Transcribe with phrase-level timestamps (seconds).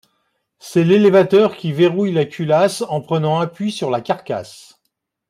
[0.57, 4.81] C'est l'élévateur qui verrouille la culasse en prenant appui sur la carcasse.